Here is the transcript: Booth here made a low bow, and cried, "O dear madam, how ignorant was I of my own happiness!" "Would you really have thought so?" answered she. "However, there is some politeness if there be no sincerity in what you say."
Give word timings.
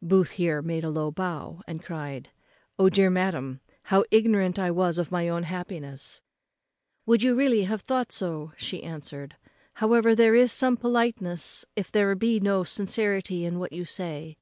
Booth 0.00 0.30
here 0.38 0.62
made 0.62 0.84
a 0.84 0.88
low 0.90 1.10
bow, 1.10 1.60
and 1.66 1.82
cried, 1.82 2.30
"O 2.78 2.88
dear 2.88 3.10
madam, 3.10 3.58
how 3.86 4.04
ignorant 4.12 4.56
was 4.56 4.96
I 4.96 5.02
of 5.02 5.10
my 5.10 5.28
own 5.28 5.42
happiness!" 5.42 6.22
"Would 7.04 7.24
you 7.24 7.34
really 7.34 7.64
have 7.64 7.80
thought 7.80 8.12
so?" 8.12 8.52
answered 8.80 9.34
she. 9.42 9.50
"However, 9.80 10.14
there 10.14 10.36
is 10.36 10.52
some 10.52 10.76
politeness 10.76 11.64
if 11.74 11.90
there 11.90 12.14
be 12.14 12.38
no 12.38 12.62
sincerity 12.62 13.44
in 13.44 13.58
what 13.58 13.72
you 13.72 13.84
say." 13.84 14.36